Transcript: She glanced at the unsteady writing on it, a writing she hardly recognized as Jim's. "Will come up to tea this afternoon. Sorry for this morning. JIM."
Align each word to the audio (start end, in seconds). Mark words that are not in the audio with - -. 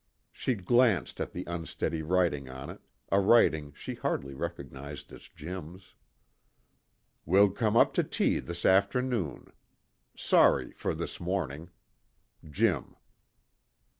She 0.31 0.55
glanced 0.55 1.21
at 1.21 1.31
the 1.31 1.43
unsteady 1.45 2.01
writing 2.01 2.49
on 2.49 2.71
it, 2.71 2.81
a 3.11 3.19
writing 3.19 3.71
she 3.73 3.93
hardly 3.93 4.33
recognized 4.33 5.11
as 5.11 5.29
Jim's. 5.35 5.93
"Will 7.23 7.51
come 7.51 7.77
up 7.77 7.93
to 7.93 8.03
tea 8.03 8.39
this 8.39 8.65
afternoon. 8.65 9.51
Sorry 10.17 10.71
for 10.71 10.95
this 10.95 11.19
morning. 11.19 11.69
JIM." 12.43 12.95